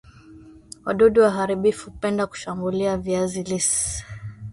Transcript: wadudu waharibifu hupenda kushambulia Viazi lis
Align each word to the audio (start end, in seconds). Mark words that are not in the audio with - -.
wadudu 0.85 1.21
waharibifu 1.21 1.89
hupenda 1.91 2.27
kushambulia 2.27 2.97
Viazi 2.97 3.43
lis 3.43 4.01